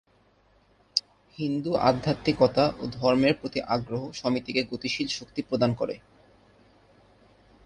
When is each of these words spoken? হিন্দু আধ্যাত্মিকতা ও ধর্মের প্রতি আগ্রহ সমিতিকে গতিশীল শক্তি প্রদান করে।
হিন্দু 1.39 1.71
আধ্যাত্মিকতা 1.89 2.65
ও 2.79 2.93
ধর্মের 2.97 3.33
প্রতি 3.39 3.59
আগ্রহ 3.75 4.01
সমিতিকে 4.13 4.61
গতিশীল 4.71 5.07
শক্তি 5.09 5.41
প্রদান 5.49 5.71
করে। 5.75 5.95